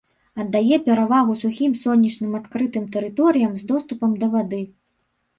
[0.43, 4.63] Аддае перавагу сухім сонечным адкрытым тэрыторыям з доступам да вады.